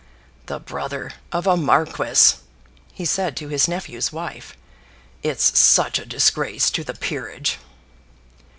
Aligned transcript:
"The 0.47 0.59
brother 0.59 1.11
of 1.31 1.45
a 1.45 1.55
marquis!" 1.55 2.37
he 2.91 3.05
said 3.05 3.37
to 3.37 3.49
his 3.49 3.67
nephew's 3.67 4.11
wife. 4.11 4.57
"It's 5.21 5.59
such 5.59 5.99
a 5.99 6.07
disgrace 6.07 6.71
to 6.71 6.83
the 6.83 6.95
peerage!" 6.95 7.59